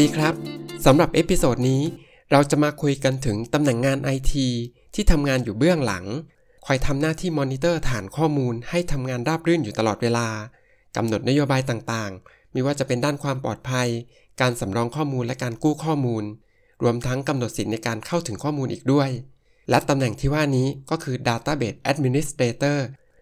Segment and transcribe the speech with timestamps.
[0.00, 0.34] ดีครับ
[0.86, 1.82] สำหรับ episode นี้
[2.32, 4.48] เราจะมาคุยกันถึงตำแหน่งงานไอที
[4.94, 6.04] ที่ทำงานอยู่เบื้องหลัง
[6.66, 10.28] คอยทำหน้าที่มอนิเตอร์ฐานข้อมูลให้ทำงานราบรื่นอยู่ตลอดเวลา
[10.96, 13.88] กำหนดนโยบายต่างๆ ไม่ว่าจะเป็นด้านความปลอดภัย
[14.40, 16.24] การสำรองข้อมูลและการกู้ข้อมูล
[16.82, 19.10] รวมทั้งกำหนดสิทธิในการเข้าถึงข้อมูลอีกด้วย
[19.70, 22.78] และตำแหน่งที่ว่านี้ก็คือ Database Administrator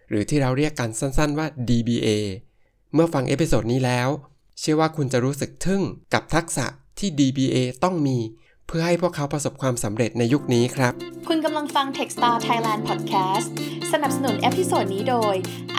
[0.09, 2.09] หรือที่เราเรียกกันสั้นๆว่า DBA
[2.95, 4.09] เมื่อฟัง episode นี้แล้ว
[4.65, 5.83] เชื่อว่าคุณจะรู้สึกทึ่ง
[6.15, 6.67] กับทักษะ
[6.99, 8.19] ที่ DBA ต้องมี
[8.67, 10.93] เพื่อให้พวกเขาประสบความสำเร็จในยุคนี้ครับ
[11.29, 13.49] คุณกำลังฟัง Techstar Thailand Podcast
[13.93, 15.35] สนับสนุน episode นี้โดย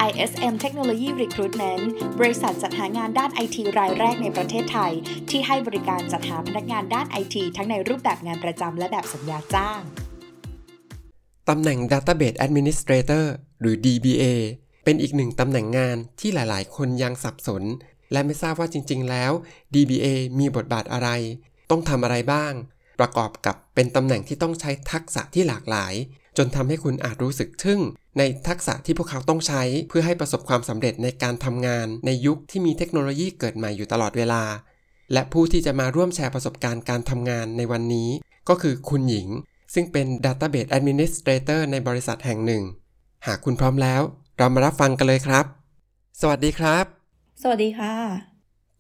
[0.08, 1.84] ISM Technology Recruitment
[2.20, 4.92] บริษัทจัดหางานด้านไอทีรายแรกในประเทศไทย
[5.30, 9.82] ที่ให้บริการจัดหาพนักงานด้านไอทีทั้งในรูปแบบงานประจำและแบบสัญญาจ้าง
[11.50, 13.26] ตำแหน่ง Database Administrator
[13.60, 14.24] หรือ DBA
[14.84, 17.64] เป็นอีกหนึ่งตำแหน่งงานที่หลาย ๆ คนยังสับสน
[18.14, 19.32] และไม่ทราบว่าจริง ๆ แล้ว
[19.74, 20.06] DBA
[20.40, 21.10] มีบทบาทอะไร
[21.70, 22.54] ต้องทำอะไรบ้าง
[23.00, 25.94] ประกอบกับเป็นตำแหน่งที่ต้องใช้ทักษะที่หลากหลาย
[26.38, 27.82] จนทำให้คุณอาจรู้สึกทึ่ง
[28.18, 34.44] ในทักษะที่พวกเขาต้องใช้ เพื่อให้ประสบความสำเร็จในการทำงาน ในยุคที่มีเทคโนโลยีเกิดใหม่อยู่ตลอดเวลา
[35.14, 38.10] และผู้ที่จะมาร่วมแชร์ประสบการณ์การทำงานในวันนี้
[38.50, 39.28] ก็คือคุณหญิง
[39.74, 42.64] ซึ่งเป็น Database Administrator ในบริษัทแห่งหนึ่ง
[43.28, 44.02] หากคุณพร้อมแล้ว
[44.38, 45.46] เรามารับฟังกันเลยครับ
[46.22, 47.03] สวัสดีครับ
[47.46, 47.94] สวัสดีค่ะ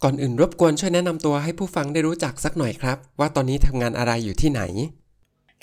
[0.03, 4.61] ก่อนอื่นรบกวนช่วยแนะนำตัวให้ผู้ฟังได้รู้จักสักหน่อยครับ ว่าตอนนี้ทำงานอะไรอยู่ที่ไหน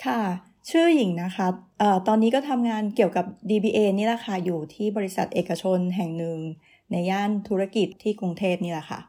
[0.05, 0.21] ค่ะ
[0.69, 1.47] ชื่อหญิงนะคะ
[1.79, 6.37] เอ่อตอนนี้ก็ทำงานเกี่ยวกับ DBA นี่แหละค่ะ อยู่ที่บริษัทเอกชนแห่งหนึ่ง
[6.91, 8.99] ในย่านธุรกิจที่กรุงเทพนี่แหละค่ะ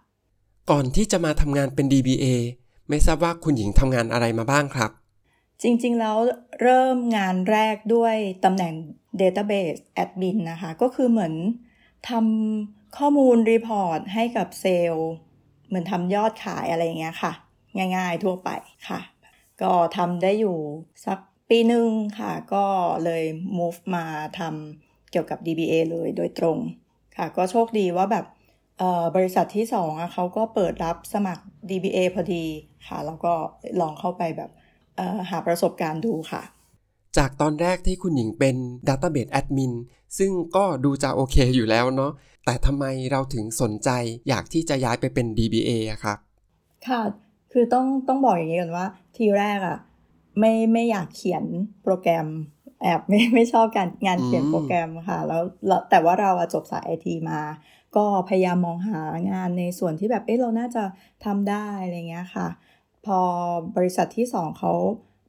[0.70, 2.24] ก่อนที่จะมาทำงานเป็น DBA
[2.88, 4.90] ไม่ทราบว่าคุณหญิงทำงานอะไรมาบ้างครับ
[5.62, 6.16] จริงๆ แล้ว
[6.62, 8.74] เริ่มงานแรกด้วยตำแหน่ง
[9.20, 11.34] Database Admin นะคะ ก็คือเหมือน
[12.08, 15.08] ทำ ข้อมูลรีพอร์ตให้กับเซลล์
[15.68, 17.32] เหมือนทำยอดขายอะไรอย่างเงี้ยค่ะ
[17.96, 18.50] ง่ายๆทั่วไป
[18.88, 19.00] ค่ะ
[19.62, 20.58] ก็ทำได้อยู่
[21.06, 21.88] สักปีหนึ่ง
[22.18, 22.64] ค่ะ ก็
[23.04, 23.24] เลย
[23.58, 24.04] move มา
[24.38, 26.58] ทำเกี่ยวกับ DBA เลยโดยตรง
[27.16, 28.26] ค่ะ ก็โชคดีว่าแบบ
[29.16, 32.44] บริษัทที่สองอะเขาก็เปิดรับสมัคร DBA พอดี
[32.86, 33.32] ค่ะ แล้วก็
[33.80, 34.50] ลองเข้าไปแบบ
[35.30, 36.42] หาประสบการณ์ดูค่ะ
[37.16, 38.56] จากตอนแรกที่คุณหญิงเป็น
[38.88, 39.72] Database Admin
[40.18, 42.12] ซึ่งก็ดูจะโอเคอยู่แล้วเนาะ
[42.44, 43.90] แต่ทำไมเราถึงสนใจ
[44.28, 46.18] อยากที่จะย้ายไปเป็น DBA อะครับ
[46.88, 47.02] ค่ะ
[47.52, 48.86] คือต้องต้องบอกอย่างนี้ก่อนว่า
[49.16, 49.78] ทีแรกอะ
[50.38, 51.44] ไม่ไม่อยากเขียน
[51.82, 52.26] โปรแกรม
[52.82, 57.40] แอบไม่ไม่ชอบการงานเขียนอืมโปรแกรมค่ะ แล้วแล้วแต่ว่าเราอะจบสายไอทีมา
[57.96, 59.00] ก็พยายามมองหา
[59.30, 60.84] งานในส่วนที่แบบเอ๊ะเราน่าจะ
[61.24, 62.48] ทำได้อะไรเงี้ยค่ะ
[63.06, 63.18] พอ
[63.76, 64.72] บริษัทที่สองเขา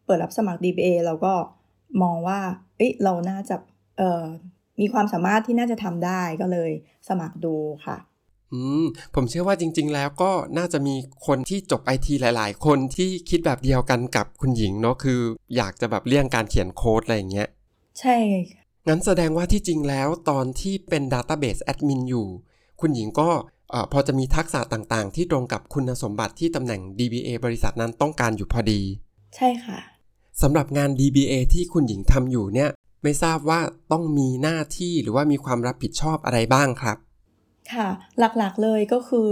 [0.06, 1.34] เปิดรับสมัคร DBA เราก็
[2.02, 2.40] มองว่า
[2.78, 3.56] เอ๊ะเราน่าจะ
[3.98, 4.26] เอ่อ
[4.80, 6.72] มีความสามารถที่น่าจะทำได้ก็เลย
[7.08, 7.56] สมัครดู
[7.86, 7.98] ค่ะ
[8.54, 10.96] อืมผมเชื่อว่าจริง ๆ แล้วก็น่าจะมี
[11.28, 15.20] คนที่จบไอทีหลาย ๆ คนที่คิดแบบเดียวกันกับคุณหญิงเนาะคือ
[15.56, 17.50] อยากจะแบบเลี่ยงการเขียนโค้ดอะไรอย่างเงี้ย
[18.00, 18.16] ใช่
[18.88, 22.28] งั้นแสดงว่าที่จริงแล้วตอนที่เป็น Database Admin อยู่
[22.82, 23.30] คุณหญิงก็
[23.72, 28.82] เอ่อพอจะมีทักษะต่างๆ ที่ตรงกับคุณสมบัติที่ตำแหน่ง DBA บริษัทนั้นต้องการอยู่พอดี
[29.36, 29.80] ใช่ค่ะ
[30.42, 32.70] สำหรับงาน DBA ที่คุณหญิงทำอยู่เนี่ย
[33.04, 33.60] ไม่ทราบว่า
[33.92, 36.98] ต้องมีหน้าที่หรือว่ามีความรับผิดชอบอะไรบ้างครับ
[37.74, 37.90] ค่ะ
[38.20, 39.30] หลักๆเลยก็คือ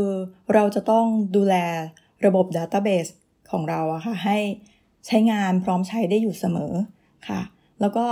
[0.54, 1.56] เราจะต้องดูแล
[2.26, 3.12] ระบบ Database
[3.52, 4.38] ของเราอะค่ะ ให้
[5.08, 6.74] ใช้งานพร้อมใช้ได้อยู่เสมอ
[7.28, 7.42] ค่ะ
[7.82, 8.06] แล้วก็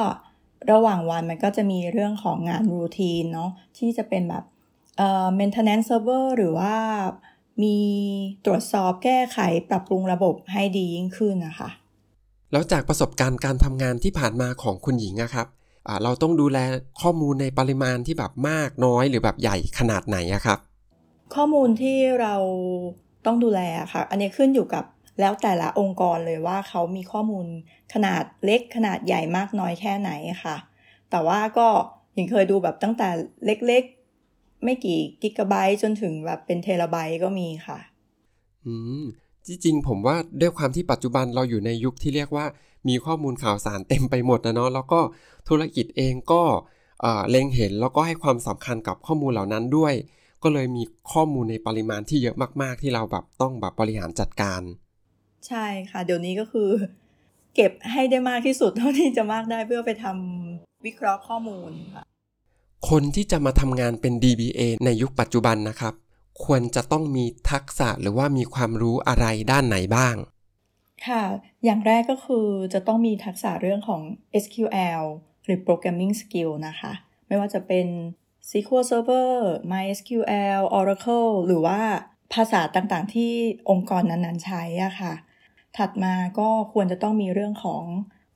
[0.71, 4.43] ระหว่างวันมันก็จะมีเรื่องของงานรูทีนเนาะที่จะเป็นแบบ
[4.97, 6.73] เอ่อ maintenance server หรือว่า
[7.63, 7.77] มี
[8.45, 9.39] ตรวจสอบแก้ไข
[9.69, 11.69] ปรับปรุงระบบให้ดียิ่งขึ้นนะคะ
[12.51, 15.47] แล้วจากประสบการณ์การทำงานที่ผ่านมาของคุณหญิงอะครับ
[15.87, 16.57] อ่าเราต้องดูแล
[17.01, 20.59] ข้อมูลในปริมาณที่แบบมากน้อยหรือแบบใหญ่ขนาดไหนอะครับ
[21.35, 22.35] ข้อมูลที่เรา
[23.25, 24.85] ต้องดูแลอะค่ะ อันนี้ขึ้นอยู่กับ
[25.19, 27.45] แล้วแต่ละองค์กรเลยว่าเขามีข้อมูล
[27.93, 30.11] ขนาดเล็กขนาดใหญ่มากน้อยแค่ไหน
[30.43, 30.57] ค่ะ
[31.09, 31.67] แต่ว่าก็
[32.17, 33.09] ยังเคยดูแบบตั้งแต่
[33.45, 37.79] เล็กๆ ไม่กี่กิกะไบต์จนถึงแบบเป็นเทราไบต์ก็มีค่ะ
[38.65, 39.05] อืม
[39.47, 42.45] ที่จริงผมว่าด้วยความที่ปัจจุบันเราอยู่ในยุคที่เรียกว่า
[42.87, 44.99] มีข้อมูลข่าวสารเต็มไปหมดนะเนาะแล้วก็
[45.49, 46.41] ธุรกิจเองก็
[47.01, 49.93] เอ่อเล็งเห็นแล้วก็ให้ความสำคัญกับข้อมูลเหล่านั้นด้วย
[50.43, 54.61] ก็เลยมีข้อมูลในปริมาณที่เยอะมาก ๆ ที่เราแบบต้องแบบบริหารจัดการ
[55.47, 56.69] ใช่ค่ะเดี๋ยวนี้ก็คือ
[57.55, 62.03] เก็บให้ได้มากที่สุดเท่าที่จะมากได้เพื่อไปทำวิเคราะห์ข้อมูลค่ะ
[62.89, 65.93] คนที่จะมาทำงานเป็น DBA ในยุคปัจจุบันนะครับ
[66.43, 70.15] ควรจะต้องมีทักษะหรือว่ามีความรู้อะไรด้านไหนบ้าง
[71.07, 71.23] ค่ะ
[71.63, 74.01] อย่างแรกก็คือจะต้องมีทักษะเรื่องของ
[74.43, 75.03] SQL
[75.45, 76.91] หรือ Programming Skill นะคะ
[77.27, 77.87] ไม่ว่าจะเป็น
[78.49, 79.31] SQL Server
[79.71, 81.79] MySQL Oracle หรือว่า
[82.33, 83.31] ภาษาต่างๆ ที่
[83.69, 85.13] องค์กรนั้นๆใช้อะค่ะ
[85.77, 87.83] ถัดมาก็ควรจะต้องมีเรื่องของ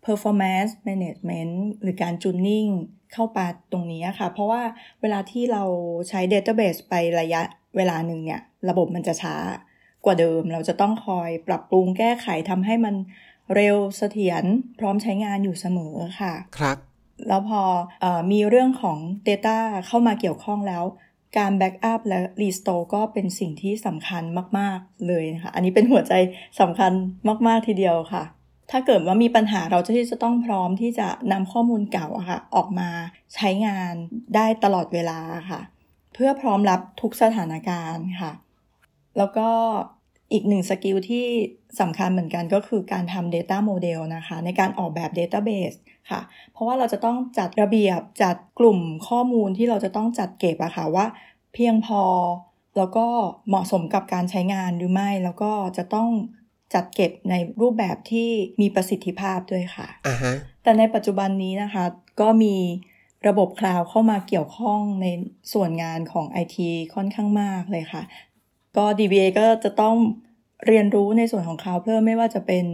[0.05, 2.65] performance management หรือการจูนนิ่ง
[3.13, 3.39] เข้าไป
[3.71, 4.61] ตรงนี้ค่ะ เพราะว่า
[5.01, 5.63] เวลาที่เรา
[6.09, 7.41] ใช้ database ไประยะ
[7.77, 9.35] เวลาหนึ่งเนี่ย ระบบมันจะช้า
[10.05, 12.95] กว่าเดิม เราจะต้องคอยปรับปรุงแก้ไขทำให้มัน
[13.55, 14.43] เร็วเสถียร
[14.79, 16.77] พร้อมใช้งานอยู่เสมอค่ะ ครับ
[17.27, 17.61] แล้วพอ
[18.03, 19.57] อมีเรื่องของ Data
[19.87, 20.83] เข้ามาเกี่ยวข้องแล้ว
[21.37, 24.23] การแบ็กอัพและรีสโตร์ก็เป็นสิ่งที่สำคัญ
[24.57, 26.13] มาก ๆ เลยนะคะ อันนี้เป็นหัวใจ
[26.61, 26.91] สำคัญ
[27.47, 28.23] มาก ๆ ทีเดียวค่ะ
[28.71, 32.89] ถ้าเกิดว่ามีปัญหาเราจะที่จะต้องพร้อมที่จะนำข้อมูลเก่าอะค่ะออกมา
[33.35, 33.93] ใช้งาน
[34.35, 35.19] ได้ตลอดเวลา
[35.51, 35.61] ค่ะ
[36.13, 38.31] เพื่อพร้อมรับทุกสถานการณ์ค่ะ
[39.17, 39.49] แล้วก็
[40.31, 41.27] อีกหนึ่ง skill ที่
[41.79, 45.77] สำคัญเหมือนกันก็คือการทำ Data Model นะคะ ในการออกแบบ Database
[46.09, 46.21] ค่ะ
[46.51, 51.05] เพราะว่าเราจะต้องจัดระเบียบจัดกลุ่มข้อมูลที่เราจะต้องจัดเก็บอะค่ะว่า
[51.53, 52.03] เพียงพอ
[52.77, 53.07] แล้วก็
[53.47, 56.09] เหมาะสมกับการใช้งานหรือไม่ แล้วก็จะต้อง
[56.73, 58.29] จัดเก็บในรูปแบบที่
[58.61, 60.33] มีประสิทธิภาพด้วยค่ะอ่าฮะ
[60.63, 61.85] แต่ในปัจจุบันนี้นะคะ
[62.21, 62.55] ก็มี
[63.27, 65.07] ระบบ cloud เข้ามาเกี่ยวข้องใน
[65.53, 66.57] ส่วนงานของ IT
[66.95, 68.03] ค่อนข้างมากเลยค่ะ
[68.77, 69.95] ก็ DBA ก็จะต้อง
[70.67, 72.65] เรียนรู้ในส่วนของ Cloud เพิ่มไม่ว่าจะเป็น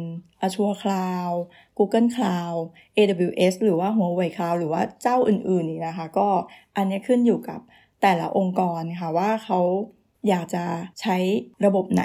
[0.45, 1.37] Azure Cloud
[1.77, 2.59] Google Cloud
[2.95, 6.27] AWS หรือว่า Huawei Cloud หรือว่าเจ้าอื่นๆนี่นะคะ ก็
[6.75, 7.59] อันนี้ขึ้นอยู่กับ
[8.01, 9.59] แต่ละองค์กรค่ะว่าเขา
[10.27, 10.63] อยากจะ
[11.01, 11.17] ใช้
[11.65, 12.03] ระบบไหน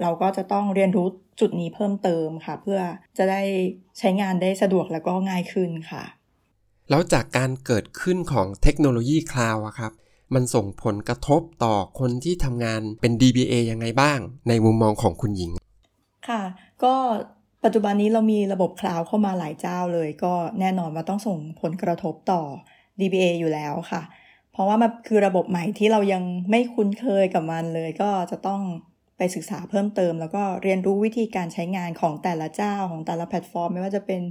[0.00, 1.06] เราก็จะต้องเรียนรู้
[1.40, 2.80] จุดนี้เพิ่มเติมค่ะ เพื่อ
[3.18, 3.42] จะได้
[3.98, 6.04] ใช้งานได้สะดวกแล้วก็ง่ายขึ้นค่ะ
[6.90, 9.92] แล้วจากการเกิดขึ้นของเทคโนโลยีคลาวด์อะครับ
[10.34, 15.52] มันส่งผลกระทบต่อคนที่ทำงานเป็น DBA ยังไงบ้าง ในมุมมองของคุณหญิง
[16.28, 16.42] ค่ะ
[16.84, 16.94] ก็
[17.64, 22.42] ปัจจุบันนี้เรามีระบบคลาวด์เข้ามาหลายเจ้าเลย ก็แน่นอนว่าต้องส่งผลกระทบต่อ
[23.00, 24.02] DBA อยู่แล้วค่ะ
[24.52, 28.60] เพราะว่ามันคือระบบใหม่ที่เรายังไม่คุ้นเคยกับมันเลย ก็จะต้อง
[29.18, 34.22] ไปศึกษาเพิ่มเติม แล้วก็เรียนรู้วิธีการใช้งานของแต่ละเจ้าของแต่ละแพลตฟอร์ม ไม่ว่าจะเป็น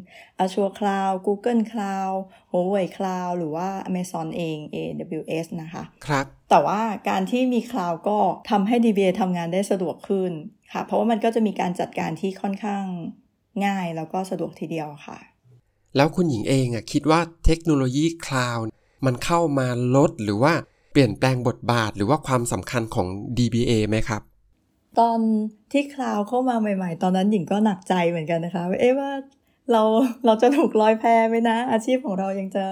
[0.43, 2.17] Azure Cloud Google Cloud
[2.51, 10.31] Huawei Cloud หรือว่า Amazon เอง AWS นะคะ ครับ แต่ว่าการที่มีคลาวก็ทำให้ DBA ทำงานได้สะดวกขึ้น
[10.73, 12.83] ค่ะ เพราะว่ามันก็จะมีการจัดการที่ค่อนข้าง
[13.65, 15.17] ง่ายแล้วก็สะดวกทีเดียวค่ะ
[15.95, 18.65] แล้วคุณหญิงเองอะคิดว่าเทคโนโลยีคลาวด์
[19.05, 20.53] มันเข้ามาลดหรือว่า
[20.91, 23.07] เปลี่ยนแปลงบทบาทหรือว่าความสำคัญของ
[23.37, 24.21] DBA ไหมครับ
[24.99, 25.19] ตอน
[25.71, 29.11] ที่คลาวด์เข้ามาใหม่ ๆ ตอนนั้นหญิงก็หนักใจเหมือนกันนะคะว่าเอ๊ะว่า
[29.71, 29.81] เรา
[30.25, 32.65] เราจะถูกลอยแพไหมนะ อาชีพของเรายังจะ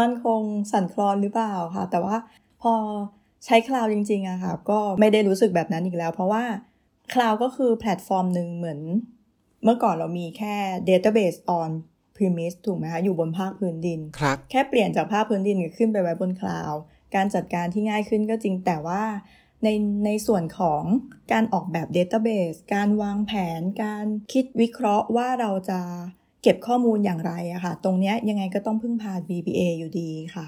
[0.00, 0.40] มั่นคง
[0.72, 2.16] สั่นคลอนหรือเปล่าค่ะ แต่ว่า
[2.62, 2.74] พอ
[3.44, 6.44] ใช้คลาวด์จริงๆอะค่ะ ก็ไม่ได้รู้สึกแบบนั้นอีกแล้ว เพราะว่า
[7.14, 8.80] คลาวด์ก็คือแพลตฟอร์มหนึ่งเหมือน
[9.64, 10.54] เมื่อก่อนเรามีแค่
[10.88, 11.70] database on
[12.16, 16.80] premise ถูกไหมคะ อยู่บนภาคพื้นดินครับแค่เปลี่ยนจากภาคพื้นดินขึ้นไปไว้บนคลาวด์
[17.14, 19.02] การจัดการที่ง่ายขึ้นก็จริงแต่ว่า
[19.64, 19.68] ใน
[20.06, 20.82] ในส่วนของ
[21.32, 25.80] การออกแบบ Database การวางแผน การคิดวิเคราะห์ว่าเราจะ
[26.42, 30.46] เก็บข้อมูลอย่างไรอะค่ะ ตรงเนี้ยยังไงก็ต้องพึ่งพา VBA อยู่ดีค่ะ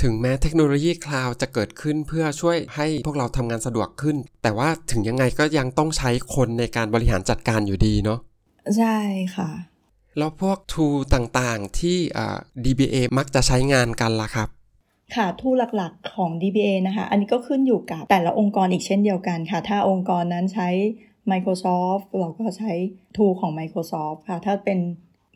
[0.00, 8.18] ถึงแม้เทคโนโลยีคลาวด์จะเกิดขึ้นเพื่อช่วยให้พวกเราทำงานสะดวกขึ้น แต่ว่าถึงยังไงก็ยังต้องใช้คนในการบริหารจัดการอยู่ดีเนาะ
[8.76, 8.98] ใช่
[9.36, 9.50] ค่ะ
[10.18, 14.48] แล้วพวก tool ต่างๆที่อ่า DBA มักจะใช้งานกันล่ะครับ
[15.16, 20.68] ค่ะ tool หลักๆของ DBA นะคะ อันนี้ก็ขึ้นอยู่กับแต่ละองค์กรอีกเช่นเดียวกันค่ะ ถ้าองค์กรนั้นใช้
[21.30, 22.72] Microsoft เราก็ใช้
[23.16, 24.78] tool ของ Microsoft ค่ะ ถ้าเป็น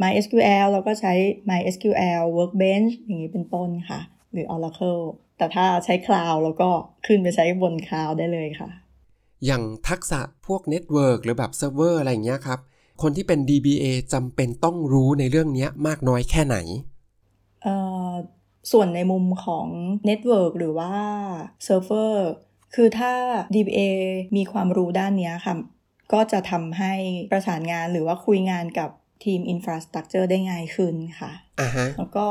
[0.03, 1.13] MySQL เราก็ใช้
[1.51, 4.01] MySQL Workbench อย่างนี้เป็นต้นค่ะ
[4.33, 5.03] หรือ Oracle
[5.39, 6.71] แต่ถ้าใช้ Cloud เราก็
[7.07, 8.71] ขึ้นไปใช้บน Cloud ได้เลยค่ะ
[9.47, 12.59] อย่างทักษะพวกเน็ตเวิร์กหรือแบบเซิร์ฟเวอร์อะไรอย่างเงี้ยครับ
[13.03, 16.57] คนที่เป็น DBA จำเป็นต้องรู้ในเรื่องเนี้ยมากน้อยแค่ไหน
[17.63, 17.75] เอ่
[18.11, 18.13] อ
[18.71, 19.67] ส่วนในมุมของ
[20.09, 20.93] Network หรือว่า
[21.67, 22.15] Server
[22.75, 23.13] คือถ้า
[23.55, 23.81] DBA
[24.37, 25.55] มีความรู้ด้านเนี้ยค่ะ
[26.13, 26.93] ก็จะทำให้
[27.31, 28.91] ประสานงานหรือว่าคุยงานกับ
[29.25, 32.29] ทีม Infrastructure ได้ง่ายขึ้นค่ะอ่าฮะแล้วก็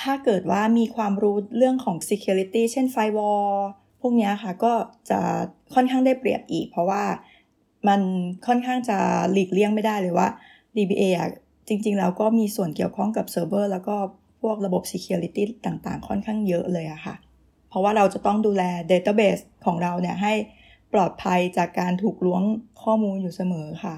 [0.00, 3.52] ถ้าเกิดว่ามีความรู้เรื่องของ security เช่น firewall
[4.00, 4.72] พวกเนี้ยค่ะ ก็
[5.10, 5.20] จะ
[5.74, 7.04] ค่อนข้างได้เปรียบอีก เพราะว่า
[7.88, 8.00] มัน
[8.46, 8.98] ค่อนข้างจะ
[9.32, 10.28] หลีกเลี่ยงไม่ได้เลยว่า
[10.76, 11.30] DBA อะ
[11.68, 13.96] จริง ๆ แล้วก็มีส่วนเกี่ยวข้องกับเซิร์ฟเวอร์แล้วก็
[14.27, 17.14] พ วกระบบ security ต่างๆ ค่อนข้างเยอะเลยอะค่ะ
[17.68, 20.34] เพราะว่าเราจะต้องดูแล database ของเราเนี่ยให้
[20.92, 22.42] ปลอดภัยจากการถูกล้วง
[22.82, 23.96] ข้อมูลอยู่เสมอค่ะ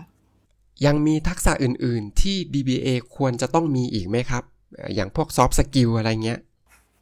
[0.86, 4.42] ยังมีทักษะอื่นๆ ที่ DBA ควรจะต้องมีอีกไหมครับ
[4.94, 6.40] อย่างพวก soft skill อะไรเงี้ย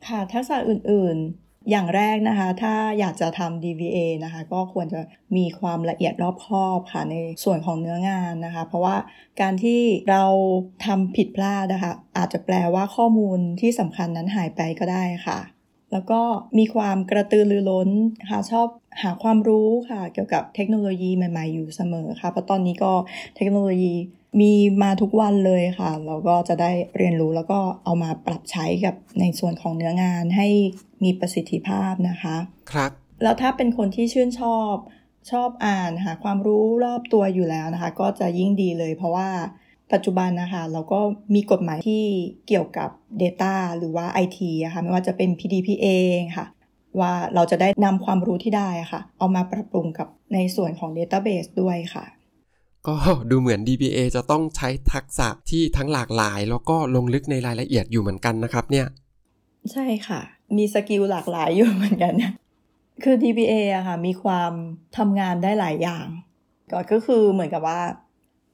[0.09, 5.01] ค่ะ ทักษะอื่นๆ อย่างแรกนะคะ ถ้าอยากจะทำ DBA นะคะ ก็ควรจะ
[5.37, 8.97] มีความละเอียดรอบคอบค่ะในส่วนของเนื้องานนะคะ เพราะว่า
[9.41, 10.25] การที่เรา
[10.87, 15.39] ทำผิดพลาดนะคะ อาจจะแปลว่าข้อมูลที่สำคัญนั้นหายไปก็ได้ค่ะ
[15.93, 16.21] แล้วก็
[16.59, 17.91] มีความกระตือรือร้น
[18.31, 18.69] ค่ะชอบ
[19.03, 22.93] หาความรู้ค่ะ เกี่ยวกับเทคโนโลยีใหม่ ๆ อยู่เสมอค่ะเพราะตอนนี้ก็
[23.37, 23.95] เทคโนโลยี
[24.41, 30.49] มีมาทุกวันเลยค่ะเราก็จะได้เรียนรู้แล้วก็เอามาปรับใช้กับในส่วนของเนื้องานให้
[31.05, 32.37] มีประสิทธิภาพนะคะ
[32.73, 32.91] ครับ
[33.23, 34.75] แล้วถ้าเป็นคนที่ชื่นชอบ
[35.31, 39.29] ชอบอ่านหาความรู้รอบตัวอยู่แล้วนะคะ ก็จะยิ่งดีเลยเพราะว่า
[39.93, 41.01] ปัจจุบันนะคะ เราก็
[41.35, 42.05] มีกฎหมายที่
[42.49, 42.91] เกี่ยวกับ
[43.23, 45.87] Data หรือว่า IT อะค่ะไม่ว่าจะเป็น PDPA
[46.37, 46.47] ค่ะ
[47.01, 52.05] ว่าเราจะได้นำความรู้ที่ได้อะค่ะ เอามาปรับปรุงกับในส่วนของ Database ด้วยค่ะ
[52.89, 52.97] ก็
[53.31, 58.87] ดูเหมือน DBA จะต้องใช้ทักษะที่ทั้งหลากหลาย แล้วก็ลงลึกในรายละเอียดอยู่เหมือนกันนะครับเนี่ย
[59.73, 60.21] ใช่ค่ะ
[60.57, 62.13] มี skill หลากหลายอยู่เหมือนกัน
[63.05, 64.53] คือ DBA อะค่ะ มีความ
[64.97, 66.07] ทำงานได้หลายอย่าง
[66.71, 67.81] ก็ก็คือเหมือนกับว่า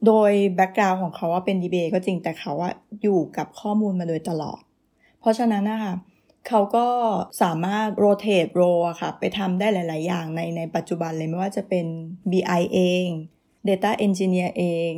[0.07, 2.71] โดย background ของเขาว่าเป็น DBA ก็จริงแต่เขาว่า
[3.03, 4.61] อยู่กับข้อมูลมาโดยตลอด
[5.21, 5.95] เพราะฉะนั้นนะคะ
[6.49, 6.87] เขาก็
[7.43, 11.87] สามารถโรเต e โรอะค่ะ ไปทำได้หลาย ๆ อย่างในในปัจจุบันเลยไม่ว่าจะเป็น
[12.31, 13.07] BI เอง
[13.69, 14.93] Data Engineer เอง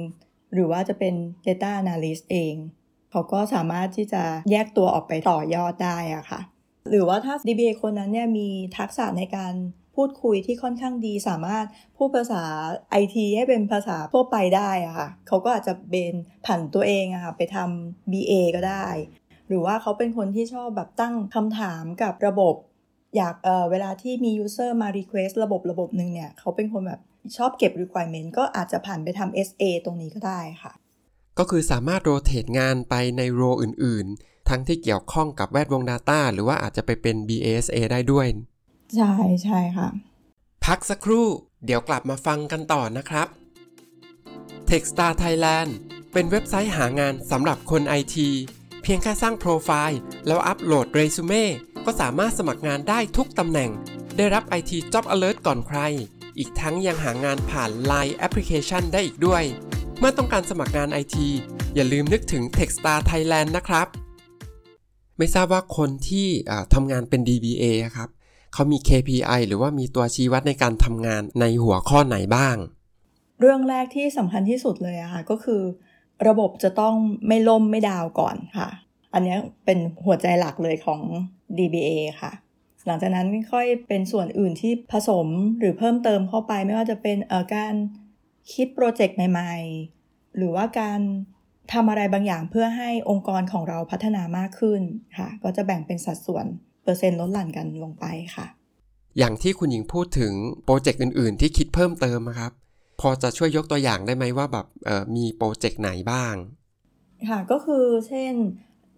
[0.52, 1.14] หรือว่าจะเป็น
[1.46, 2.54] Data Analyst เอง
[3.10, 6.40] เขาก็สามารถที่จะแยกตัวออกไปต่อยอดได้อะค่ะ
[6.90, 9.54] หรือว่าถ้า DBA คนนั้นเนี่ยมีทักษะในการ
[9.96, 11.64] พูดคุยที่ค่อนข้างดีสามารถ
[11.96, 12.42] พูดภาษา
[13.02, 16.14] IT ให้เป็นภาษาทั่วไปได้อะค่ะ เขาก็อาจจะเบน
[16.46, 18.86] ผันตัวเองอะค่ะไปทำ BA ก็ได้
[19.48, 22.54] หรือว่าเขาเป็นคนที่ชอบแบบตั้งคำถามกับระบบ
[23.16, 27.00] อยากเออเวลาที่มี user มา request ระบบระบบหนึ่งเนี่ย เขาเป็นคนแบบ
[27.36, 30.72] ชอบเก็บ requirement ก็อาจจะผ่านไปทำ SA ตรงนี้ก็ได้ค่ะ
[31.38, 38.26] ก็คือสามารถโรเต e งานไปในโรอื่น ๆ ทั้งที่เกี่ยวข้องกับแวดวง Data หรือว่าอาจจะไปเป็น BASA ได้ด้วย
[38.96, 39.12] ใช่
[39.44, 39.88] ใช่ค่ะ
[40.64, 41.26] พักสักครู่
[41.64, 43.28] เดี๋ยวกลับมาฟังกันต่อนะครับ
[44.70, 45.70] Techstar Thailand
[46.12, 48.16] เป็นเว็บไซต์หางานสำหรับคน IT
[48.82, 51.44] เพียงแค่สร้างโปรไฟล์ แล้วอัปโหลดเรซูเม่
[51.86, 53.70] ก็สามารถสมัครงานได้ทุกตำแหน่ง
[54.16, 55.80] ได้รับ IT Job Alert ก่อนใคร
[56.38, 59.44] อีกทั้งยังหางานผ่าน Line Application ได้อีกด้วย
[59.98, 61.16] เมื่อต้องการสมัครงาน IT
[61.74, 63.86] อย่าลืมนึกถึง Techstar Thailand นะครับ
[65.18, 66.28] ไม่ทราบว่าคนที่
[66.74, 68.08] ทำงานเป็น DBA อครับ
[68.52, 72.56] เขามี KPI หรือว่ามีตัวชี้วัดในการทำงานในหัวข้อไหนบ้าง
[73.40, 75.62] เรื่องแรกที่สำคัญที่สุดเลยอะค่ะก็คือ
[76.28, 76.94] ระบบจะต้อง
[77.28, 78.68] ไม่ล่มไม่ดาวก่อนค่ะ
[79.14, 81.02] อันนี้เป็นหัวใจหลักเลยของ
[81.58, 81.90] DBA
[82.22, 82.32] ค่ะ
[82.86, 85.26] หลังจากนั้นค่อยเป็นส่วนอื่นที่ผสม
[85.58, 87.74] หรือเพิ่มเติมเข้าไปไม่ว่าจะเป็นเอ่อการ
[88.52, 89.54] คิดโปรเจกต์ใหม่
[89.96, 91.00] ๆ หรือว่าการ
[91.72, 94.80] ทำอะไรบางอย่างเพื่อให้องค์กรของเราพัฒนามากขึ้น
[95.18, 96.46] ค่ะ ก็จะแบ่งเป็นสัดส่วน
[96.84, 98.04] เปอร์เซ็นต์ลดหลั่นกันลงไป
[98.36, 98.46] ค่ะ
[99.18, 100.32] อย่างที่คุณหญิงพูดถึง
[100.64, 102.52] โปรเจกต์อื่น ๆ ที่คิดเพิ่มเติมอะครับ
[103.00, 106.34] พอจะช่วยยกตัวอย่างได้ไหมว่าแบบเอ่อมีโปรเจกต์ไหนบ้าง
[107.30, 108.34] ค่ะก็คือเช่น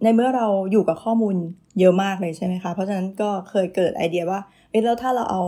[0.03, 1.35] ในเมื่อเราอยู่กับข้อมูล
[1.79, 4.39] เยอะมากเลยใช่ไหมคะ เพราะฉะนั้นก็เคยเกิดไอเดียว่า
[4.69, 5.43] เอ้แล้วถ้าเราเอา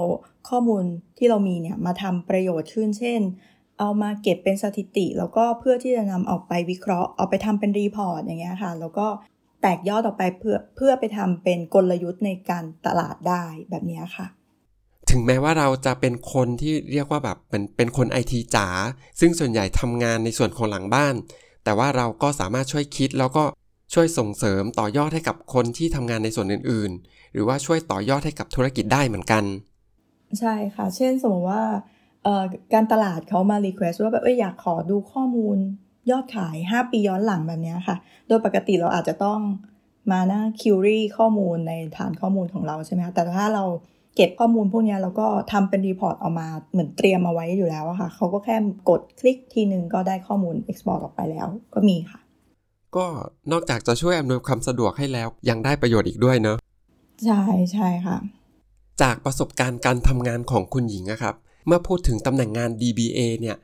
[0.50, 0.84] ข้อมูล
[1.18, 3.22] ที่เรามีเนี่ยมาทำประโยชน์ขึ้นเช่น
[3.80, 9.08] เอามาเก็บเป็นสถิติ แล้วก็เพื่อที่จะนำออกไปวิเคราะห์ เอาไปทำเป็นรีพอร์ตอย่างเงี้ยค่ะ แล้วก็
[9.62, 14.28] แตกยอดออกไปเพื่อเพื่อไปทำเป็นกลยุทธ์ในการตลาดได้แบบนี้ค่ะ
[15.10, 18.68] ถึงแม้ว่าเราจะเป็นคนที่เรียกว่าแบบเป็นเป็นคนไอทีจ๋า
[19.20, 21.16] ซึ่งส่วนใหญ่ทำงานในส่วนของหลังบ้าน
[21.64, 23.44] แต่ว่าเราก็สามารถช่วยคิดแล้วก็
[23.94, 29.44] ช่วยส่งเสริมต่อยอดให้กับคนที่ทำงานในส่วนอื่น ๆ หรือว่าช่วยต่อยอดให้กับธุรกิจได้เหมือนกัน
[30.40, 31.64] ใช่ค่ะ เช่นสมมติว่า
[32.74, 35.58] การตลาดเขามา request ว่าแบบอยอยากขอดูข้อมูล
[36.12, 37.96] ยอดขาย 5 ปีย้อนหลังแบบนี้ค่ะ
[38.28, 39.40] โดยปกติเราอาจจะต้อง
[40.12, 43.64] มานั่ง query ข้อมูลในฐานข้อมูลของเราใช่ไหมคะแต่ถ้าเรา
[44.16, 48.56] เก็บข้อมูลพวกนี้แล้วก็ทำเป็น report ออกมาเหมือนเตรียมเอาไว้อยู่แล้วอะค่ะเขาก็แค่
[48.90, 52.20] กดคลิกทีนึงก็ได้ข้อมูล Export ออกไปแล้วก็มีค่ะ
[52.96, 53.06] ก็
[53.52, 56.58] นอกจากจะช่วยอำนวยความสะดวกให้แล้ว ยังได้ประโยชน์อีกด้วยเนาะ
[57.26, 57.42] ใช่
[57.74, 58.18] ใช่ค่ะ
[59.02, 61.36] จากประสบการณ์การทำงานของคุณหญิงอะครับ
[61.68, 63.58] เมื่อพูดถึงตำแหน่งงาน DBA เนี่ย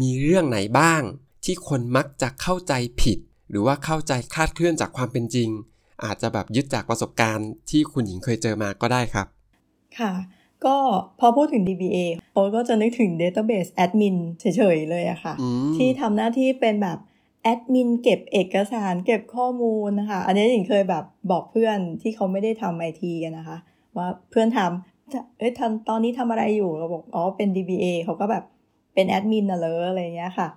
[0.00, 1.02] มีเรื่องไหนบ้าง
[1.44, 2.72] ที่คนมักจะเข้าใจ
[3.02, 3.18] ผิด
[3.50, 5.48] หรือว่าเข้าใจคลาดเคลื่อนจากความเป็นจริง
[6.04, 9.26] อาจจะแบบยึดจากประสบการณ์ที่คุณหญิงเคยเจอมาก็ได้ครับ
[9.98, 10.12] ค่ะ
[10.64, 10.76] ก็
[11.20, 11.98] พอพูดถึง DBA
[12.32, 14.44] โอ๊ตก็จะนึกถึง Database Admin เฉ
[14.76, 16.98] ยๆเลยอะค่ะอืมที่ทำหน้าที่เป็นแบบ
[17.44, 23.58] แอดมินเก็บเอกสารเก็บข้อมูลนะคะ อันนี้หญิงเคยแบบบอกเพื่อนที่เขาไม่ได้ทำไอทีกันนะคะ
[23.96, 28.44] ว่าเพื่อนทำเอ้ยทำตอนนี้ทำอะไรอยู่เราบอกอ๋อเป็น DBA เขาก็แบบ
[28.94, 30.48] เป็นแอดมินน่ะเลยอะไรเงี้ยค่ะ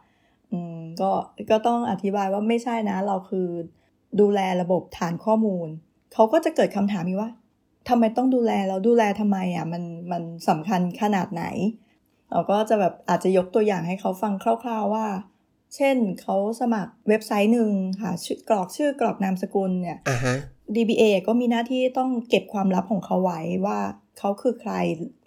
[0.52, 1.12] อืมก็
[1.52, 3.48] ก็ต้องอธิบายว่าไม่ใช่นะ เราคือ
[4.20, 5.68] ดูแลระบบฐานข้อมูล
[6.14, 7.32] เขาก็จะเกิดคำถามอีกว่า
[7.90, 11.44] ทำไมต้องดูแลเราดูแลทำไมอะมันมันสำคัญขนาดไหน
[12.32, 15.06] เราก็จะแบบอาจจะยกตัวอย่างให้เขาฟังคร่าว ๆว่า
[15.76, 17.72] เช่นเขาสมัครเว็บไซต์หนึ่ง
[18.02, 20.36] ค่ะชื่อกรอกชื่อกรอกนามสกุลเนี่ยอ่าฮะ
[20.76, 23.80] DBA ก็มีหน้าที่ต้องเก็บความลับของเขาไว้ว่า
[24.20, 24.74] เขาคือใคร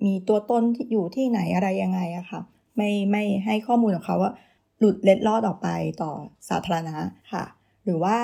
[0.05, 2.41] มีตัวตนที่อยู่ที่ไหนอะไรยังไงอะค่ะ
[2.77, 4.33] ไม่ไม่ให้ข้อมูลของเขาว่า
[4.79, 5.69] หลุดเล็ดลอดออกไป
[6.03, 6.13] ต่อ
[6.49, 6.97] สาธารณะ
[7.33, 7.45] ค่ะ
[7.85, 8.19] หรือว่า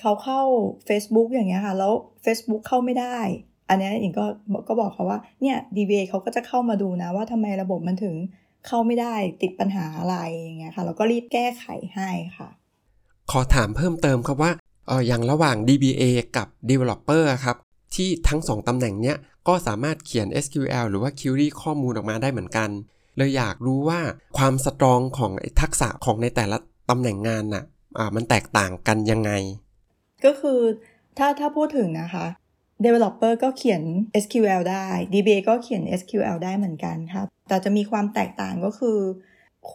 [0.00, 0.40] เขาเข้า
[0.88, 1.92] Facebook อย่างเงี้ยค่ะ แล้ว
[2.24, 3.18] Facebook เข้าไม่ได้
[3.68, 4.24] อันนี้อิงก็
[4.68, 8.14] ก็บอกเขาว่าเนี่ย DBA เขาก็จะเข้ามาดูนะว่าทำไมระบบมันถึง
[8.66, 12.48] เข้าไม่ได้ติดปัญหาอะไรอย่างเงี้ยค่ะแล้วก็รีบแก้ไขให้ค่ะ
[13.30, 14.52] ขอถามเพิ่มเติมครับว่า
[14.86, 16.02] เอออย่างระหว่าง DBA
[16.36, 17.56] กับ Developer ครับ
[17.94, 19.16] ที่ทั้งสองตำแหน่งเนี้ย
[19.48, 22.70] ก็สามารถเขียน SQL หรือว่า Query ข้อมูลออกมาได้เหมือนกัน
[23.16, 24.00] เลยอยากรู้ว่า
[24.38, 26.58] ความ strong ของทักษะของในแต่ละ
[26.90, 27.64] ตำแหน่งงานน่ะ
[27.98, 29.30] อ่ามันแตกต่างกันยังไง
[30.24, 30.60] ก็คือ
[31.18, 32.26] ถ้าถ้าพูดถึงนะคะ
[32.84, 33.82] Developer ก็เขียน
[34.22, 38.98] SQL ได้ DBA ก็เขียน SQL ได้เหมือนกันครับ แต่จะมีความแตกต่างก็คือ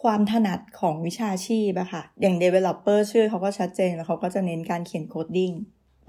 [0.00, 5.52] ความถนัดของวิชาชีพอะค่ะ อย่าง Developer ชื่อเขาก็ชัดเจนแล้วเขาก็จะเน้นการเขียน coding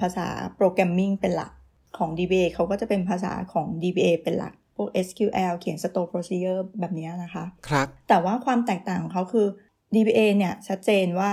[0.02, 1.52] ภาษา programming เป็นหลัก
[1.98, 9.48] ของ DBA เขาก็จะเป็นภาษาของ DBA เป็นหลัก พวก SQL เขียน Stored Procedure แบบนี้นะคะ ครับ แต่ว่าความแตกต่างของเขาคือ
[9.96, 11.32] DBA เนี่ยชัดเจนว่า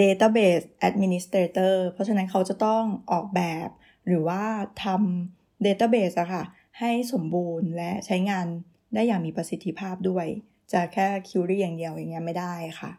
[0.00, 3.68] Database Administrator เพราะฉะนั้นเขาจะต้องออกแบบ
[4.06, 4.42] หรือว่า
[4.84, 6.44] ทำ Database อะค่ะ
[6.80, 8.46] ให้สมบูรณ์และใช้งาน
[8.94, 10.26] ได้อย่างมีประสิทธิภาพด้วย
[10.72, 12.90] จะแค่ Query อย่างเดียวอย่างเงี้ยไม่ได้ค่ะ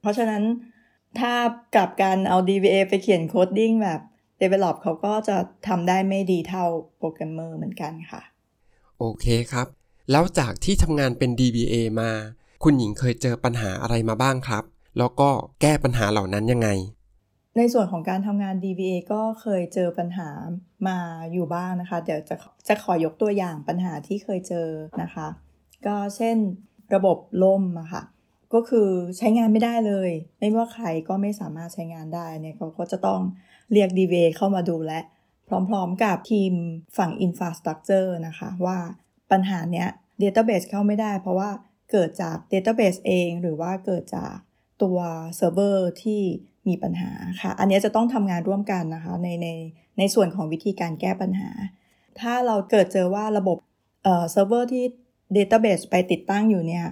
[0.00, 0.42] เพราะฉะนั้น
[1.18, 1.32] ถ้า
[1.74, 4.00] กลับกันเอา DBA ไปเขียนโคดดิ้งแบบ
[4.42, 5.36] Develop เขาก็จะ
[5.68, 6.64] ทำได้ไม่ดีเท่า
[6.98, 8.22] โปรแกรมเมอร์เหมือนกันค่ะ
[8.98, 9.66] โอเคครับ
[10.10, 12.10] แล้วจากที่ทำงานเป็น DBA มา
[12.62, 14.64] คุณหญิงเคยเจอปัญหาอะไรมาบ้างครับ
[14.98, 15.30] แล้วก็
[15.60, 16.68] แก้ปัญหาเหล่านั้นยังไง
[17.56, 20.28] ในส่วนของการทำงาน DBA ก็เคยเจอปัญหา
[20.88, 20.98] มา
[21.32, 22.36] อยู่บ้างนะคะ เดี๋ยวจะ
[22.68, 24.68] จะขอยกตัวอย่างปัญหาที่เคยเจอ
[25.02, 25.28] นะคะ
[25.86, 26.36] ก็เช่น
[26.94, 28.02] ระบบล่มอะค่ะ
[28.54, 28.88] ก็คือ
[29.18, 33.20] ใช้งานไม่ได้เลย ไม่ว่าใครก็ไม่สามารถใช้งานได้เนี่ยเขาก็จะต้อง
[33.72, 35.00] เรียก DBA เข้ามาดูและ
[35.48, 36.52] พร้อมๆกับทีม
[36.96, 38.78] ฝั่ง Infrastructure นะคะ ว่า
[39.30, 39.88] ปัญหาเนี้ย
[40.22, 41.50] Database เข้าไม่ได้ เพราะว่า
[41.90, 44.34] เกิดจาก Database เอง หรือว่าเกิดจาก
[44.82, 44.98] ตัว
[45.36, 46.22] เซิร์ฟเวอร์ที่
[46.70, 49.48] มีปัญหาค่ะ อันนี้จะต้องทำงานร่วมกันนะคะ ในใน
[49.98, 51.50] ในส่วนของวิธีการแก้ปัญหา
[52.20, 53.58] ถ้าเราเกิดเจอว่าระบบ
[54.04, 54.84] เอ่อเซิร์ฟเวอร์ที่
[55.36, 56.86] Database ไปติดตั้งอยู่เนี่ย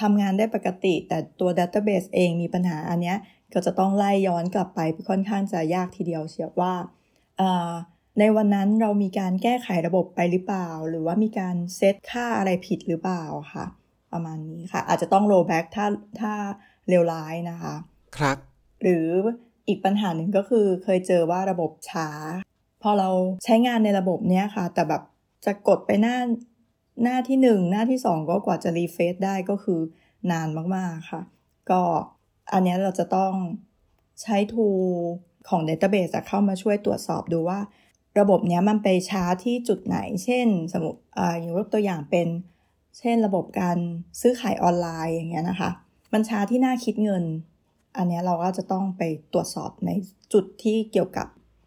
[0.00, 3.14] ทำงานได้ปกติ แต่ตัว Database เองมีปัญหาอันนี้
[3.52, 6.74] ก็จะต้องไล่ย้อนกลับไปค่อนข้างจะยากทีเดียวเชียวว่า
[8.18, 13.66] ในวันนั้นเรามีการแก้ไขระบบไปหรือเปล่า หรือว่ามีการเซตค่าอะไรผิดหรือเปล่าค่ะ
[14.12, 15.86] ประมาณนี้ค่ะ อาจจะต้อง roll back ถ้า
[16.20, 16.32] ถ้า
[16.88, 17.74] เลวร้ายนะคะ
[18.18, 18.38] ครับ
[18.82, 19.06] หรือ
[19.68, 22.08] อีกปัญหาหนึ่งก็คือเคยเจอว่าระบบช้า
[22.82, 23.10] พอเรา
[23.44, 25.02] ใช้งานในระบบเนี้ยค่ะ แต่แบบ
[25.44, 26.18] จะกดไปหน้า
[27.02, 29.80] หน้าที่หนึ่งหน้าที่สองก็กว่าจะรีเฟซได้ก็คือ
[30.30, 31.22] นานมากๆค่ะ
[31.70, 31.80] ก็
[32.52, 33.32] อันนี้เราจะต้อง
[34.22, 34.68] ใช้ทู
[35.48, 37.58] ของ Database เข้ามาช่วยตรวจสอบดูว่า
[38.20, 41.00] ระบบนี้มันไปช้าที่จุดไหน เช่น สมมติ
[41.38, 42.28] อย่างยกตัวอย่างเป็น
[42.98, 43.78] เช่นระบบการ
[44.20, 45.70] ซื้อขายออนไลน์อย่างเงี้ยนะคะ
[46.12, 47.24] มันช้าที่หน้าคิดเงิน
[47.96, 49.02] อันนี้เราก็จะต้องไป
[49.32, 49.90] ตรวจสอบใน
[50.32, 51.26] จุดที่เกี่ยวกับ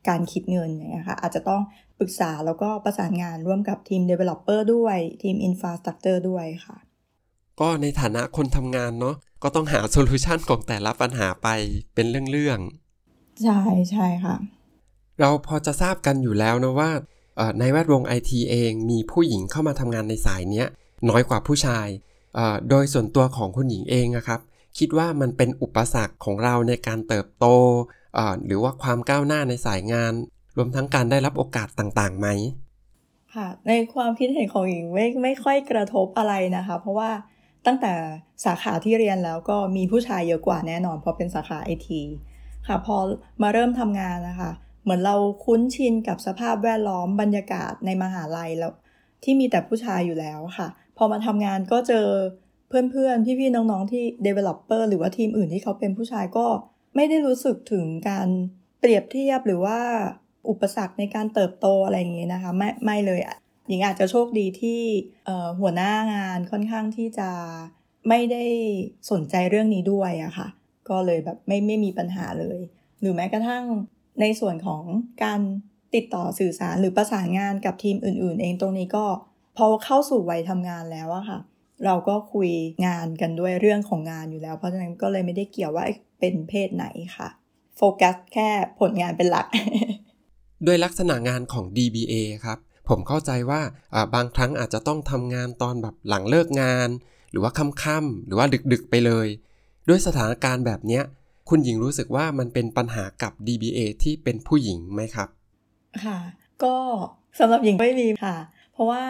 [0.09, 1.61] การคิดเงินอย่างเงี้ยค่ะอาจจะต้อง
[1.99, 6.77] ปรึกษาแล้วก็ประสานงานร่วมกับทีม Developer ด้วยทีม Infrastructure ด้วยค่ะ
[7.59, 11.47] ก็ในฐานะคนทำงานเนาะก็ต้องหาโซลูชันของแต่ละปัญหาไป
[11.93, 13.59] เป็นเรื่องๆ ใช่
[13.91, 14.35] ใช่ค่ะ
[15.19, 16.91] เราพอจะทราบกันอยู่แล้วนะว่า
[17.59, 20.67] ในแวดวงไอทีเองมีผู้หญิงเข้ามาทำงานในสายเนี้ย
[21.09, 21.87] น้อยกว่าผู้ชาย
[22.69, 24.39] โดยส่วนตัวของคุณหญิงเองนะครับ
[24.77, 27.45] คิดว่ามันเป็นอุปสรรคของเราในการเติบโต
[28.45, 30.13] หรือว่าความก้าวหน้าในสายงาน
[30.57, 32.27] รวมทั้งการได้รับโอกาสต่างๆไหม
[33.35, 37.11] ค่ะในความคิดเห็นของหญิงไม่ไม่ค่อยกระทบอะไรนะคะ เพราะว่า
[37.65, 37.93] ตั้งแต่
[38.45, 42.01] สาขาที่เรียนแล้วก็มีผู้ชายเยอะกว่าแน่นอนเพราะเป็นสาขาไอที
[42.67, 42.97] ค่ะพอ
[43.41, 44.51] มาเริ่มทำงานนะคะ
[44.83, 48.73] เหมือนเราคุ้นชินกับสภาพแวดล้อมบรรยากาศในมหาลัยแล้ว
[49.23, 52.07] ที่มีแต่ผู้ชายอยู่แล้วค่ะ พอมาทำงานก็เจอ
[52.67, 56.47] เพื่อนๆ พี่ๆ น้องๆ ที่ developer หรือว่าทีมอื่นที่เขาเป็นผู้ชายก็
[56.95, 58.27] ไม่ได้รู้สึกถึงการ
[58.79, 59.79] เปรียบเทียบหรือว่า
[60.49, 63.21] อุปสรรคในการเติบโตอะไรอย่างนี้นะคะ ไม่ไม่เลย
[63.67, 64.81] หญิงอาจจะโชคดีที่
[65.59, 67.29] หัวหน้างานค่อนข้างที่จะ
[68.09, 68.45] ไม่ได้
[69.11, 70.47] สนใจเรื่องนี้ด้วยอะค่ะ
[70.89, 72.59] ก็เลยแบบไม่ไม่มีปัญหาเลย
[72.99, 73.63] หรือแม้กระทั่ง
[74.21, 74.83] ในส่วนของ
[75.23, 75.41] การ
[75.95, 79.05] ติดต่อสื่อสารหรือประสานงานกับทีมอื่น ๆ เองตรงนี้ก็
[79.57, 81.39] พอเข้าสู่วัยทำงานแล้วอะค่ะ
[81.85, 82.49] เราก็คุย
[82.85, 85.85] งานกันด้วยเรื่องของงานอยู่แล้ว เพราะฉะนั้นก็เลยไม่ได้เกี่ยวว่า
[86.19, 86.85] เป็นเพศไหน
[87.17, 87.29] ค่ะ
[87.77, 89.47] โฟกัสแค่ผลงานเป็นหลัก
[90.65, 92.13] ด้วยลักษณะงานของ DBA
[92.45, 92.57] ครับ
[92.89, 93.61] ผมเข้าใจว่า
[94.15, 96.89] บางครั้งอาจจะต้องทำงานตอนแบบหลังเลิกงาน
[97.31, 97.51] หรือว่า
[97.83, 99.27] ค่ำๆหรือว่าดึกๆไปเลย
[99.89, 101.01] ด้วยสถานการณ์แบบนี้
[101.49, 105.29] คุณหญิงรู้สึกว่ามันเป็นปัญหากับ DBA ที่เป็นผู้หญิงไหมครับ
[106.03, 106.17] ค่ะ
[106.63, 106.75] ก็
[107.39, 108.35] สำหรับหญิงไม่มีค่ะ
[108.73, 109.03] เพราะว่า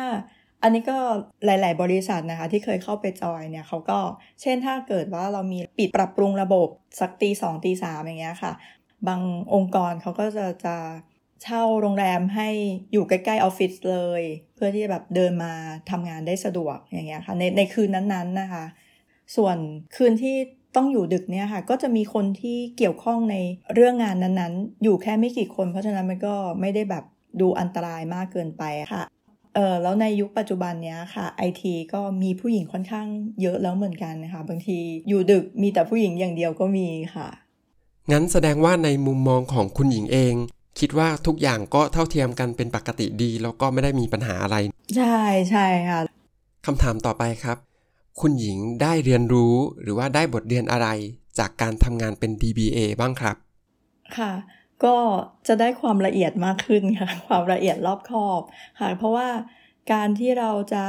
[0.65, 0.97] อันนี้ก็
[1.45, 3.99] หลาย ๆ บริษัทนะคะ ที่เคยเข้าไปจอยเนี่ยเขาก็
[4.41, 6.67] เช่นถ้าเกิดว่าเรามีปิดปรับปรุงระบบ
[6.99, 8.54] สักตีสองตีสามอย่างเงี้ยค่ะ
[9.08, 9.21] บาง
[9.54, 10.75] องค์กรเขาก็จะจะ
[11.43, 12.49] เช่าโรงแรมให้
[12.91, 14.21] อยู่ใกล้ๆออฟฟิศเลย
[14.56, 15.54] เพื่อที่จะแบบเดินมา
[15.89, 18.65] ทำงานได้สะดวกอย่างเงี้ยค่ะในในคืนนั้นๆนะคะ
[19.36, 19.58] ส่วน
[19.95, 20.36] คืนที่
[20.75, 23.36] ต้องอยู่ดึกเนี่ยค่ะ ก็จะมีคนที่เกี่ยวข้องใน
[23.73, 27.04] เรื่องงานนั้นๆ อยู่แค่ไม่กี่คน เพราะฉะนั้นมันก็ไม่ได้แบบ
[27.41, 29.04] ดูอันตรายมากเกินไปค่ะ
[29.55, 33.07] เออแล้วในยุคปัจจุบันเนี้ยค่ะไอทีก็มีผู้หญิงค่อนข้าง
[33.41, 37.27] เยอะแล้วเหมือนกันนะคะ บางทีอยู่ดึกมีแต่ผู้หญิงอย่างเดียวก็มีค่ะ
[38.11, 40.35] งั้นแสดงว่าในมุมมองของคุณหญิงเอง
[40.79, 44.57] คิดว่าทุกอย่างก็เท่าเทียมกันเป็นปกติดี แล้วก็ไม่ได้มีปัญหาอะไร
[44.97, 45.99] ใช่ใช่ค่ะ
[46.65, 47.57] คำถามต่อไปครับ
[48.21, 50.87] คุณหญิงได้เรียนรู้หรือว่าได้บทเรียนอะไร
[51.39, 53.35] จากการทำงานเป็น DBA บ้างครับ
[54.17, 54.31] ค่ะ
[54.83, 54.95] ก็
[55.47, 58.41] จะได้ความละเอียดมากขึ้นค่ะ ความละเอียดรอบคอบ
[58.79, 59.27] ค่ะ เพราะว่า
[59.91, 60.85] การที่เราจะ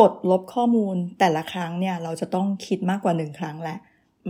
[0.00, 3.78] กดลบข้อมูลแต่ละครั้งเนี่ย เราจะต้องคิดมากกว่าหนึ่งครั้งแหละ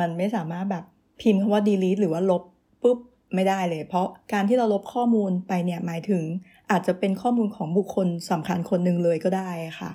[0.01, 0.85] มันไม่สามารถแบบ
[1.21, 2.43] พิมพ์คำว่า delete หรือว่าลบ
[2.83, 2.99] ปุ๊บ
[3.35, 6.25] ไม่ได้เลย เพราะการที่เราลบข้อมูลไปเนี่ยหมายถึง
[6.71, 9.91] อาจจะเป็นข้อมูลของบุคคลสำคัญคนหนึ่งเลยก็ได้ค่ะ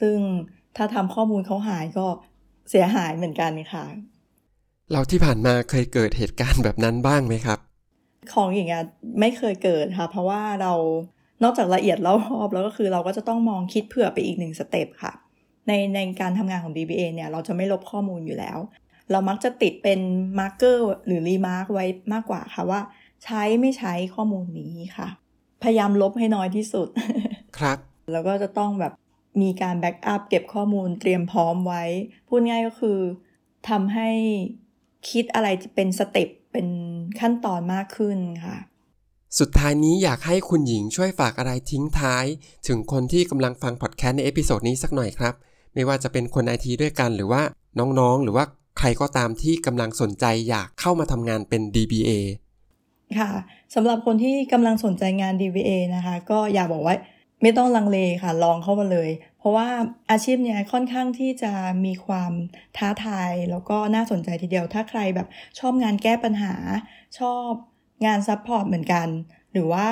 [0.00, 0.16] ซึ่ง
[0.76, 2.06] ถ้าทำข้อมูลเขาหายก็
[2.70, 3.84] เสียหายเหมือนกันค่ะ
[4.92, 7.58] เราที่ผ่านมาเคยเกิดเหตุการณ์แบบนั้นบ้างไหมครับ
[8.32, 8.84] ของอย่างเงี้ย
[9.20, 10.72] ไม่เคยเกิดค่ะ เพราะว่าเรา
[11.42, 15.12] นอกจากละเอียดรอบแล้วก็คือเราก็จะต้องมองคิดเผื่อไปอีกหนึ่ง step ค่ะ
[15.68, 18.58] ในในการทำงานของ DBA เนี่ยเราจะไม่ลบข้อมูลอยู่แล้ว
[19.10, 20.00] เรามักจะติดเป็น
[20.38, 22.80] marker หรือ remark ไว้มากกว่าค่ะว่า
[23.24, 25.08] ใช้ไม่ใช้ข้อมูลนี้ค่ะ
[25.62, 26.88] พยายามลบให้น้อยที่สุด
[27.58, 27.78] ครับ
[28.12, 28.92] แล้วก็จะต้องแบบ
[29.42, 31.84] มีการ backup เก็บข้อมูลเตรียมพร้อมไว้
[32.28, 32.98] พูดง่ายก็คือ
[33.68, 34.10] ทำให้
[35.10, 36.68] คิดอะไรเป็น step เป็น
[37.20, 38.56] ขั้นตอนมากขึ้นค่ะ
[39.38, 42.24] สุดท้ายนี้อยากให้คุณหญิงช่วยฝากอะไรทิ้งท้าย
[42.68, 45.34] ถึงคนที่กำลังฟังพอดแคสต์ใน episode นี้สักหน่อยครับ
[45.74, 47.42] ไม่ว่าจะเป็นคนไอทีด้วยกันหรือว่า
[47.78, 48.44] น้องๆ หรือว่า
[48.78, 52.10] ใครก็ตามที่กำลังสนใจอยากเข้ามาทำงานเป็น DBA
[53.18, 53.30] ค่ะ
[53.74, 56.94] สำหรับคนที่กำลังสนใจงาน DBA นะคะ ก็อยากบอกว่า
[57.42, 59.68] ไม่ต้องลังเลค่ะ ลองเข้ามาเลยเพ ราะว่า
[60.10, 61.52] อาชีพเนี้ยค่อนข้างที่จะ
[61.84, 62.32] มีความ
[62.76, 65.28] ท้าทาย แล้วก็น่าสนใจทีเดียวถ้าใครแบบ
[65.58, 66.54] ชอบงานแก้ปัญหา
[67.18, 67.50] ชอบ
[68.06, 69.08] งาน support เหมือนกัน
[69.52, 69.88] หรือว่า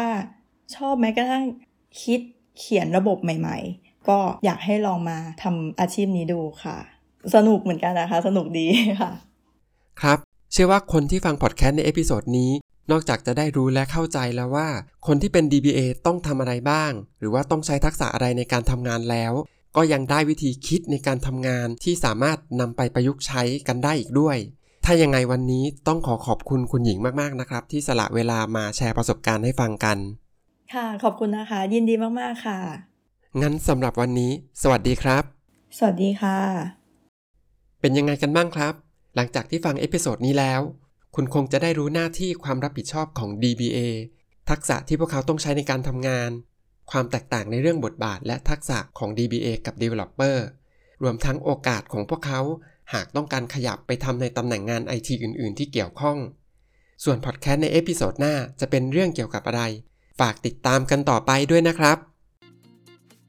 [0.76, 1.44] ชอบแม้กระทั่ง
[2.02, 2.20] คิด
[2.58, 6.76] เขียนระบบใหม่ ๆ ก็อยากให้ลองมาทำอาชีพนี้ดูค่ะ
[7.34, 8.66] สนุกเหมือนกันนะคะ สนุกดี
[9.00, 9.12] ค่ะ
[10.02, 10.18] ครับ
[10.52, 12.50] เชื่อว่าคนที่ฟังพอดแคสต์ใน episode นี้
[12.90, 14.68] นอกจากจะได้รู้และเข้าใจแล้วว่า
[15.06, 19.32] คนที่เป็น DBA ต้องทำอะไรบ้าง หรือว่าต้องใช้ทักษะอะไรในการทำงานแล้ว
[19.76, 24.36] ก็ยังได้วิธีคิดในการทำงานที่สามารถนำไปประยุกต์ใช้กันได้อีกด้วย
[24.84, 29.98] ถ้ายังไงวันนี้ต้องขอขอบคุณคุณหญิงมากๆนะครับ ที่สละเวลามาแชร์ประสบการณ์ให้ฟังกัน
[30.74, 32.58] ค่ะขอบคุณนะคะ ยินดีมากๆค่ะ
[33.42, 35.22] งั้นสำหรับวันนี้ สวัสดีครับ
[35.78, 36.38] สวัสดีค่ะ
[37.80, 38.74] เป็นยังไงกันบ้างครับ
[39.16, 40.60] หลังจากที่ฟัง episode นี้แล้ว
[41.14, 43.78] คุณคงจะได้รู้หน้าที่ความรับผิดชอบของ DBA
[44.50, 46.30] ทักษะที่พวกเขาต้องใช้ในการทำงาน
[46.90, 50.36] ความแตกต่างในเรื่องบทบาทและทักษะของ DBA กับ Developer
[51.02, 52.40] รวมทั้งโอกาสของพวกเขา
[52.94, 56.18] หากต้องการขยับไปทำในตำแหน่งงานไอทีอื่น ๆ ที่เกี่ยวข้อง
[57.04, 59.62] ส่วนพอดแคสต์ใน episode หน้าจะเป็นเรื่องเกี่ยวกับอะไร
[60.20, 61.98] ฝากติดตามกันต่อไปด้วยนะครับ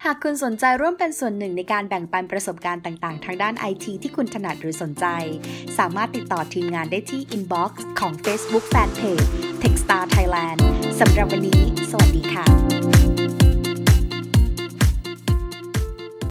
[0.07, 5.05] หากคุณสนใจร่วมเป็นส่วนหนึ่งในการแบ่งปันประสบการณ์ต่างๆ ทางด้านไอทีที่คุณถนัดหรือสนใจ
[5.77, 9.27] สามารถติดต่อทีมงานได้ที่ inbox ของ Facebook Fanpage
[9.63, 10.59] Techstar Thailand
[10.99, 13.04] สำหรับวันนี้ สวัสดีค่ะ